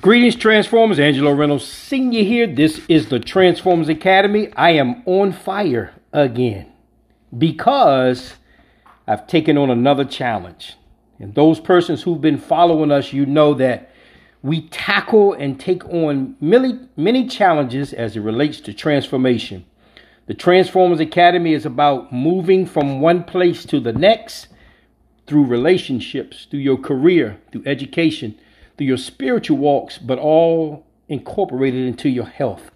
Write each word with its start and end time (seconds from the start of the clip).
Greetings, 0.00 0.36
Transformers. 0.36 1.00
Angelo 1.00 1.32
Reynolds 1.32 1.66
Sr. 1.66 2.22
here. 2.22 2.46
This 2.46 2.80
is 2.88 3.08
the 3.08 3.18
Transformers 3.18 3.88
Academy. 3.88 4.48
I 4.54 4.70
am 4.70 5.02
on 5.06 5.32
fire 5.32 5.92
again 6.12 6.70
because 7.36 8.34
I've 9.08 9.26
taken 9.26 9.58
on 9.58 9.70
another 9.70 10.04
challenge. 10.04 10.76
And 11.18 11.34
those 11.34 11.58
persons 11.58 12.04
who've 12.04 12.20
been 12.20 12.38
following 12.38 12.92
us, 12.92 13.12
you 13.12 13.26
know 13.26 13.54
that 13.54 13.90
we 14.40 14.68
tackle 14.68 15.32
and 15.32 15.58
take 15.58 15.84
on 15.86 16.36
many, 16.40 16.78
many 16.96 17.26
challenges 17.26 17.92
as 17.92 18.14
it 18.14 18.20
relates 18.20 18.60
to 18.60 18.72
transformation. 18.72 19.64
The 20.26 20.34
Transformers 20.34 21.00
Academy 21.00 21.54
is 21.54 21.66
about 21.66 22.12
moving 22.12 22.66
from 22.66 23.00
one 23.00 23.24
place 23.24 23.64
to 23.64 23.80
the 23.80 23.92
next 23.92 24.46
through 25.26 25.46
relationships, 25.46 26.46
through 26.48 26.60
your 26.60 26.78
career, 26.78 27.40
through 27.50 27.64
education 27.66 28.38
through 28.78 28.86
your 28.86 28.96
spiritual 28.96 29.58
walks, 29.58 29.98
but 29.98 30.18
all 30.18 30.86
incorporated 31.08 31.86
into 31.86 32.08
your 32.08 32.26
health. 32.26 32.70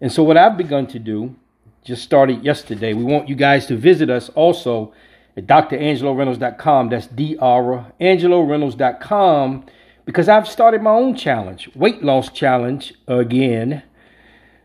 And 0.00 0.10
so, 0.12 0.22
what 0.22 0.36
I've 0.36 0.58
begun 0.58 0.86
to 0.88 0.98
do, 0.98 1.36
just 1.84 2.02
started 2.02 2.44
yesterday, 2.44 2.92
we 2.92 3.04
want 3.04 3.28
you 3.28 3.36
guys 3.36 3.66
to 3.66 3.76
visit 3.76 4.10
us 4.10 4.28
also 4.30 4.92
at 5.36 5.46
drangeloreynolds.com. 5.46 6.88
That's 6.88 7.06
drangeloreynolds.com 7.08 9.66
because 10.04 10.28
I've 10.28 10.48
started 10.48 10.82
my 10.82 10.90
own 10.90 11.14
challenge, 11.16 11.70
weight 11.74 12.02
loss 12.02 12.28
challenge 12.30 12.94
again. 13.06 13.82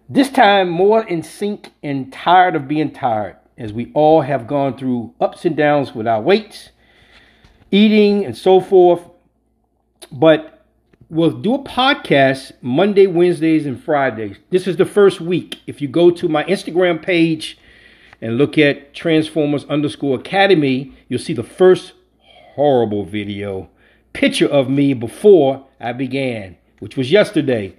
This 0.10 0.32
time, 0.32 0.70
more 0.70 1.04
in 1.04 1.24
sync 1.24 1.72
and 1.84 2.12
tired 2.12 2.56
of 2.56 2.68
being 2.68 2.92
tired, 2.92 3.36
as 3.58 3.72
we 3.72 3.92
all 3.94 4.22
have 4.22 4.48
gone 4.48 4.76
through 4.78 5.14
ups 5.22 5.46
and 5.46 5.56
downs 5.56 5.94
with 5.94 6.08
our 6.08 6.22
weights, 6.22 6.72
eating, 7.72 8.26
and 8.26 8.36
so 8.36 8.60
forth. 8.60 9.04
But 10.12 10.59
we'll 11.10 11.32
do 11.32 11.56
a 11.56 11.60
podcast 11.60 12.52
Monday, 12.62 13.08
Wednesdays, 13.08 13.66
and 13.66 13.82
Fridays. 13.84 14.38
This 14.52 14.68
is 14.68 14.78
the 14.78 14.86
first 14.86 15.20
week. 15.20 15.60
If 15.66 15.82
you 15.82 15.88
go 15.88 16.12
to 16.12 16.30
my 16.30 16.44
Instagram 16.44 17.02
page 17.02 17.58
and 18.22 18.38
look 18.38 18.58
at 18.58 18.94
Transformers 18.94 19.66
underscore 19.66 20.20
Academy, 20.20 20.94
you'll 21.08 21.20
see 21.20 21.34
the 21.34 21.44
first 21.44 21.94
horrible 22.54 23.06
video 23.06 23.70
picture 24.14 24.48
of 24.48 24.70
me 24.70 24.94
before 24.94 25.66
I 25.80 25.94
began, 25.94 26.58
which 26.80 26.96
was 26.96 27.12
yesterday. 27.12 27.76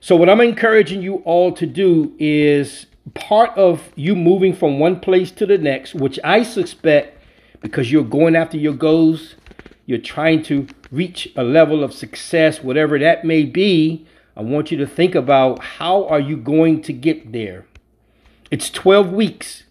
So, 0.00 0.16
what 0.16 0.28
I'm 0.28 0.40
encouraging 0.40 1.02
you 1.02 1.16
all 1.24 1.52
to 1.52 1.66
do 1.66 2.14
is 2.18 2.86
part 3.14 3.56
of 3.56 3.92
you 3.94 4.16
moving 4.16 4.52
from 4.52 4.78
one 4.80 4.98
place 4.98 5.30
to 5.32 5.46
the 5.46 5.58
next, 5.58 5.94
which 5.94 6.18
I 6.24 6.42
suspect 6.42 7.22
because 7.60 7.90
you're 7.92 8.04
going 8.04 8.34
after 8.36 8.56
your 8.56 8.74
goals 8.74 9.36
you're 9.86 9.98
trying 9.98 10.42
to 10.42 10.66
reach 10.90 11.32
a 11.36 11.42
level 11.42 11.82
of 11.82 11.92
success, 11.92 12.62
whatever 12.62 12.98
that 12.98 13.24
may 13.24 13.44
be, 13.44 14.06
I 14.36 14.42
want 14.42 14.70
you 14.70 14.76
to 14.78 14.86
think 14.86 15.14
about 15.14 15.62
how 15.62 16.06
are 16.06 16.20
you 16.20 16.36
going 16.36 16.82
to 16.82 16.92
get 16.92 17.32
there? 17.32 17.66
It's 18.50 18.70
12 18.70 19.12
weeks. 19.12 19.64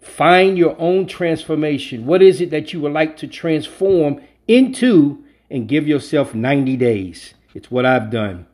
Find 0.00 0.58
your 0.58 0.76
own 0.78 1.06
transformation. 1.06 2.06
What 2.06 2.22
is 2.22 2.40
it 2.40 2.50
that 2.50 2.72
you 2.72 2.80
would 2.80 2.92
like 2.92 3.16
to 3.18 3.26
transform 3.26 4.20
into 4.46 5.24
and 5.50 5.68
give 5.68 5.88
yourself 5.88 6.34
90 6.34 6.76
days? 6.76 7.34
It's 7.54 7.70
what 7.70 7.86
I've 7.86 8.10
done. 8.10 8.46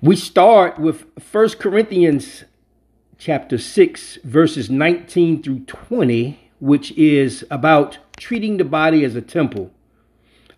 We 0.00 0.16
start 0.16 0.78
with 0.78 1.04
1 1.30 1.48
Corinthians 1.58 2.44
chapter 3.18 3.58
6 3.58 4.18
verses 4.24 4.68
19 4.68 5.42
through 5.42 5.60
20 5.60 6.40
which 6.60 6.92
is 6.92 7.44
about 7.50 7.98
treating 8.16 8.56
the 8.56 8.64
body 8.64 9.04
as 9.04 9.14
a 9.14 9.22
temple. 9.22 9.70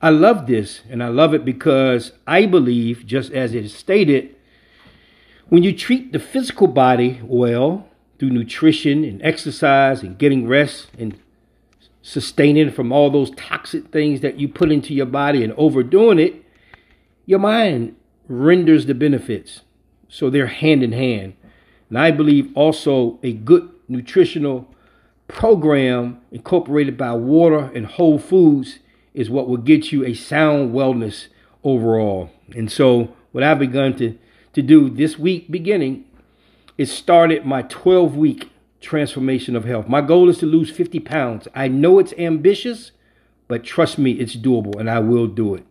I 0.06 0.10
love 0.10 0.46
this, 0.46 0.82
and 0.88 1.02
I 1.02 1.08
love 1.08 1.34
it 1.34 1.44
because 1.44 2.12
I 2.28 2.46
believe, 2.46 3.04
just 3.06 3.32
as 3.32 3.56
it 3.56 3.64
is 3.64 3.74
stated, 3.74 4.36
when 5.48 5.64
you 5.64 5.76
treat 5.76 6.12
the 6.12 6.20
physical 6.20 6.68
body 6.68 7.20
well 7.24 7.88
through 8.16 8.30
nutrition 8.30 9.02
and 9.02 9.20
exercise 9.24 10.04
and 10.04 10.16
getting 10.16 10.46
rest 10.46 10.90
and 10.96 11.18
sustaining 12.02 12.70
from 12.70 12.92
all 12.92 13.10
those 13.10 13.32
toxic 13.32 13.88
things 13.88 14.20
that 14.20 14.38
you 14.38 14.46
put 14.46 14.70
into 14.70 14.94
your 14.94 15.06
body 15.06 15.42
and 15.42 15.52
overdoing 15.54 16.20
it, 16.20 16.36
your 17.24 17.40
mind 17.40 17.96
renders 18.28 18.86
the 18.86 18.94
benefits. 18.94 19.62
So 20.08 20.30
they're 20.30 20.46
hand 20.46 20.84
in 20.84 20.92
hand. 20.92 21.34
And 21.88 21.98
I 21.98 22.12
believe 22.12 22.52
also 22.54 23.18
a 23.24 23.32
good 23.32 23.68
nutritional 23.88 24.72
program 25.26 26.20
incorporated 26.30 26.96
by 26.96 27.12
water 27.14 27.72
and 27.74 27.86
whole 27.86 28.20
foods 28.20 28.78
is 29.16 29.28
what 29.30 29.48
will 29.48 29.56
get 29.56 29.90
you 29.90 30.04
a 30.04 30.14
sound 30.14 30.72
wellness 30.72 31.26
overall. 31.64 32.30
And 32.54 32.70
so, 32.70 33.16
what 33.32 33.42
I've 33.42 33.58
begun 33.58 33.96
to, 33.96 34.16
to 34.52 34.62
do 34.62 34.88
this 34.90 35.18
week 35.18 35.50
beginning 35.50 36.04
is 36.78 36.92
started 36.92 37.44
my 37.44 37.62
12 37.62 38.14
week 38.14 38.50
transformation 38.80 39.56
of 39.56 39.64
health. 39.64 39.88
My 39.88 40.02
goal 40.02 40.28
is 40.28 40.38
to 40.38 40.46
lose 40.46 40.70
50 40.70 41.00
pounds. 41.00 41.48
I 41.54 41.66
know 41.66 41.98
it's 41.98 42.12
ambitious, 42.18 42.92
but 43.48 43.64
trust 43.64 43.98
me, 43.98 44.12
it's 44.12 44.36
doable 44.36 44.78
and 44.78 44.88
I 44.90 45.00
will 45.00 45.26
do 45.26 45.54
it. 45.54 45.64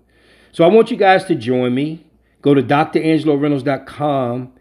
So, 0.51 0.63
I 0.63 0.67
want 0.67 0.89
you 0.89 0.97
guys 0.97 1.23
to 1.25 1.35
join 1.35 1.75
me. 1.75 2.03
Go 2.41 2.55
to 2.55 2.63
drangeloreynolds.com, 2.63 4.53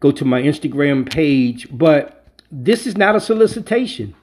go 0.00 0.10
to 0.10 0.24
my 0.24 0.42
Instagram 0.42 1.10
page, 1.10 1.68
but 1.70 2.26
this 2.50 2.86
is 2.86 2.98
not 2.98 3.16
a 3.16 3.20
solicitation, 3.20 4.14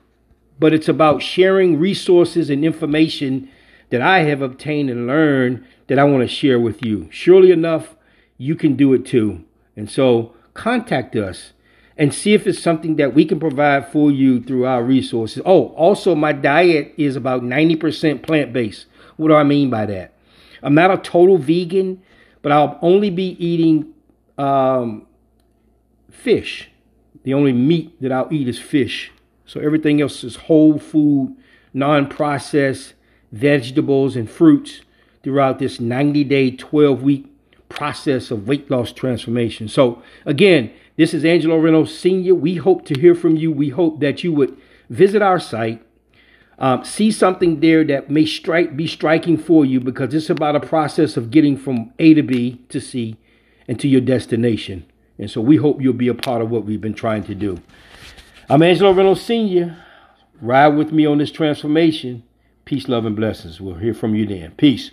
but 0.60 0.72
it's 0.74 0.88
about 0.88 1.24
sharing 1.24 1.80
resources 1.80 2.50
and 2.52 2.64
information 2.64 3.50
that 3.92 4.02
I 4.02 4.24
have 4.24 4.42
obtained 4.42 4.90
and 4.90 5.08
learned 5.08 5.66
that 5.88 6.00
I 6.00 6.04
want 6.04 6.22
to 6.22 6.28
share 6.28 6.60
with 6.60 6.84
you. 6.84 7.08
Surely 7.12 7.52
enough, 7.52 7.96
you 8.38 8.56
can 8.56 8.76
do 8.76 8.94
it 8.94 9.06
too. 9.06 9.44
And 9.76 9.90
so 9.90 10.34
contact 10.54 11.16
us 11.16 11.54
and 11.98 12.14
see 12.14 12.34
if 12.34 12.48
it's 12.48 12.60
something 12.60 12.96
that 12.96 13.14
we 13.14 13.26
can 13.26 13.40
provide 13.40 13.88
for 13.88 14.12
you 14.12 14.42
through 14.42 14.66
our 14.66 14.84
resources. 14.84 15.44
Oh, 15.46 15.68
also, 15.70 16.16
my 16.16 16.34
diet 16.34 16.94
is 16.98 17.16
about 17.16 17.44
90% 17.44 18.24
plant 18.24 18.52
based. 18.54 18.88
What 19.18 19.28
do 19.28 19.36
I 19.36 19.44
mean 19.44 19.70
by 19.70 19.86
that? 19.86 20.14
I'm 20.64 20.74
not 20.74 20.92
a 20.92 20.98
total 20.98 21.38
vegan, 21.38 22.02
but 22.42 22.52
I'll 22.52 22.80
only 22.82 23.10
be 23.10 23.36
eating 23.44 23.94
um, 24.38 25.06
fish 26.10 26.72
the 27.24 27.34
only 27.34 27.54
meat 27.54 28.02
that 28.02 28.12
I'll 28.12 28.32
eat 28.32 28.48
is 28.48 28.60
fish. 28.60 29.12
So 29.46 29.60
everything 29.60 30.02
else 30.02 30.24
is 30.24 30.36
whole 30.36 30.80
food, 30.80 31.36
non 31.74 32.08
processed 32.08 32.94
vegetables 33.32 34.16
and 34.16 34.30
fruits 34.30 34.82
throughout 35.24 35.60
this 35.60 35.80
90 35.80 36.24
day, 36.24 36.52
12 36.52 37.02
week 37.04 37.28
process 37.70 38.32
of 38.32 38.48
weight 38.48 38.70
loss 38.70 38.92
transformation. 38.92 39.68
So, 39.68 40.02
again, 40.26 40.72
this 40.98 41.14
is 41.14 41.24
Angelo 41.24 41.58
Reynolds 41.58 41.98
Sr. 41.98 42.36
We 42.36 42.56
hope 42.56 42.86
to 42.86 43.00
hear 43.00 43.16
from 43.16 43.38
you. 43.38 43.52
We 43.52 43.70
hope 43.70 44.02
that 44.02 44.24
you 44.24 44.34
would 44.34 44.58
visit 44.90 45.22
our 45.22 45.40
site, 45.40 45.82
um, 46.60 46.84
see 46.84 47.12
something 47.12 47.62
there 47.62 47.84
that 47.86 48.10
may 48.10 48.26
strike 48.26 48.76
be 48.76 48.88
striking 48.88 49.38
for 49.38 49.66
you 49.66 49.80
because 49.80 50.14
it's 50.14 50.30
about 50.30 50.56
a 50.56 50.60
process 50.60 51.18
of 51.18 51.32
getting 51.32 51.58
from 51.58 51.94
A 51.98 52.14
to 52.14 52.22
B 52.22 52.62
to 52.70 52.82
C 52.82 53.18
and 53.68 53.80
to 53.80 53.88
your 53.88 54.02
destination. 54.02 54.86
And 55.18 55.32
so 55.32 55.40
we 55.40 55.58
hope 55.58 55.82
you'll 55.82 55.94
be 55.94 56.08
a 56.08 56.14
part 56.14 56.42
of 56.42 56.52
what 56.52 56.66
we've 56.66 56.82
been 56.82 56.94
trying 56.94 57.24
to 57.24 57.36
do. 57.36 57.60
I'm 58.50 58.62
Angelo 58.62 58.92
Reynolds 58.92 59.22
Sr. 59.22 59.78
Ride 60.42 60.70
with 60.70 60.92
me 60.92 61.06
on 61.06 61.20
this 61.20 61.32
transformation. 61.32 62.24
Peace, 62.66 62.88
love, 62.88 63.06
and 63.06 63.16
blessings. 63.16 63.60
We'll 63.60 63.76
hear 63.76 63.94
from 63.94 64.16
you 64.16 64.26
then. 64.26 64.52
Peace. 64.52 64.92